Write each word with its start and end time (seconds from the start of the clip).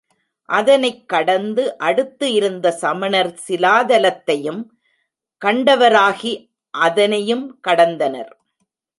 அதனைக் 0.49 1.09
கடந்து 1.09 1.77
அடுத்து 1.77 2.31
இருந்த 2.33 2.71
சமணர் 2.71 3.39
சிலாதலத்தையும் 3.47 4.61
கண்டவராகி 5.45 6.33
அதனையும் 6.69 7.59
கடந்தனர். 7.67 8.31